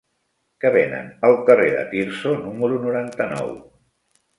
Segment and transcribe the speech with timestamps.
[0.65, 3.59] Què venen al carrer de Tirso número noranta-nou?